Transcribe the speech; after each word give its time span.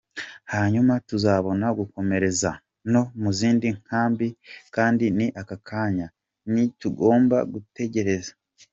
Hanyuma 0.53 0.93
tuzabone 1.07 1.65
gukomereza 1.79 2.51
no 2.91 3.01
mu 3.21 3.29
zindi 3.39 3.67
nkambi 3.79 4.27
kandi 4.75 5.05
ni 5.17 5.27
aka 5.41 5.57
kanya 5.69 6.07
ntitugomba 6.51 7.37
gutegereza. 7.53 8.31